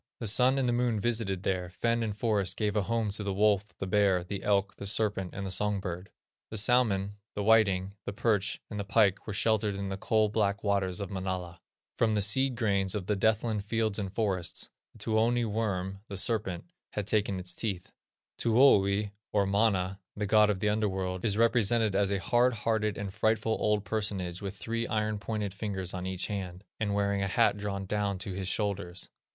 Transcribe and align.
The 0.19 0.25
Sun 0.25 0.57
and 0.57 0.67
the 0.67 0.73
Moon 0.73 0.99
visited 0.99 1.43
there; 1.43 1.69
fen 1.69 2.01
and 2.01 2.17
forest 2.17 2.57
gave 2.57 2.75
a 2.75 2.81
home 2.81 3.11
to 3.11 3.23
the 3.23 3.35
wolf, 3.35 3.67
the 3.77 3.85
bear, 3.85 4.23
the 4.23 4.41
elk, 4.41 4.77
the 4.77 4.87
serpent, 4.87 5.35
and 5.35 5.45
the 5.45 5.51
songbird; 5.51 6.09
the 6.49 6.57
salmon, 6.57 7.17
the 7.35 7.43
whiting, 7.43 7.93
the 8.07 8.11
perch, 8.11 8.59
and 8.71 8.79
the 8.79 8.83
pike 8.83 9.27
were 9.27 9.33
sheltered 9.33 9.75
in 9.75 9.89
the 9.89 9.97
"coal 9.97 10.27
black 10.27 10.63
waters 10.63 11.01
of 11.01 11.11
Manala." 11.11 11.61
From 11.99 12.15
the 12.15 12.21
seed 12.23 12.55
grains 12.55 12.95
of 12.95 13.05
the 13.05 13.15
death 13.15 13.43
land 13.43 13.63
fields 13.63 13.99
and 13.99 14.11
forests, 14.11 14.71
the 14.93 14.97
Tuoni 14.97 15.45
worm 15.45 15.99
(the 16.07 16.17
serpent) 16.17 16.63
had 16.93 17.05
taken 17.05 17.39
its 17.39 17.53
teeth. 17.53 17.91
Tuoni, 18.39 19.11
or 19.31 19.45
Mana, 19.45 19.99
the 20.15 20.25
god 20.25 20.49
of 20.49 20.61
the 20.61 20.69
under 20.69 20.89
world, 20.89 21.23
is 21.23 21.37
represented 21.37 21.93
as 21.93 22.09
a 22.09 22.19
hard 22.19 22.55
hearted, 22.55 22.97
and 22.97 23.13
frightful, 23.13 23.55
old 23.59 23.85
personage 23.85 24.41
with 24.41 24.57
three 24.57 24.87
iron 24.87 25.19
pointed 25.19 25.53
fingers 25.53 25.93
on 25.93 26.07
each 26.07 26.25
hand, 26.25 26.63
and 26.79 26.95
wearing 26.95 27.21
a 27.21 27.27
hat 27.27 27.55
drawn 27.55 27.85
down 27.85 28.17
to 28.17 28.33
his 28.33 28.47
shoulders. 28.47 29.07